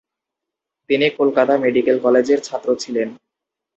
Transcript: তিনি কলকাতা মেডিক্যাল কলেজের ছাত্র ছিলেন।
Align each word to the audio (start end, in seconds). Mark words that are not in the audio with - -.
তিনি 0.89 1.07
কলকাতা 1.19 1.53
মেডিক্যাল 1.57 1.97
কলেজের 2.05 2.39
ছাত্র 2.47 2.69
ছিলেন। 2.75 3.09